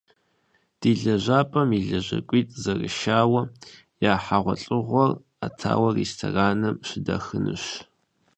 Ди 0.79 0.91
лэжьапӏэм 1.01 1.69
и 1.79 1.81
лэжьакӏуитӏ 1.87 2.57
зэрышауэ, 2.63 3.41
я 4.11 4.13
хьэгъуэлӏыгъуэр 4.23 5.11
ӏэтауэ 5.39 5.89
рестораным 5.95 6.75
щыдахынущ. 6.87 7.63